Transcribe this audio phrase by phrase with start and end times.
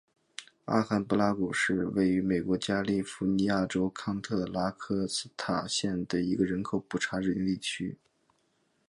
[0.65, 7.99] 阿罕布拉谷是位于美国加利福尼亚州康特拉科斯塔县的一个人口普查指定地区。